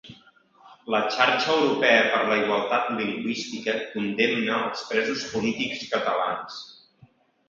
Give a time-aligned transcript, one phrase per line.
[0.93, 6.57] La Xarxa Europea per la Igualtat Lingüística condemna els presos polítics catalans